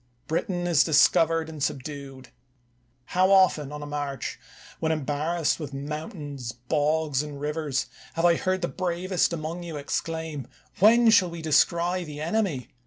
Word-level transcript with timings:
Britain 0.27 0.65
is 0.65 0.83
discovered 0.83 1.47
and 1.47 1.61
subdued. 1.61 2.29
How 3.05 3.29
often, 3.31 3.71
on 3.71 3.83
a 3.83 3.85
march, 3.85 4.39
when 4.79 4.91
embarrassed 4.91 5.59
with 5.59 5.75
mountains, 5.75 6.53
bogs, 6.53 7.21
and 7.21 7.39
rivers, 7.39 7.85
have 8.15 8.25
I 8.25 8.33
heard 8.35 8.63
the 8.63 8.67
bravest 8.67 9.31
among 9.31 9.61
you 9.61 9.77
exclaim, 9.77 10.47
When 10.79 11.11
shall 11.11 11.29
we 11.29 11.43
descry 11.43 12.03
the 12.03 12.19
enemy? 12.19 12.69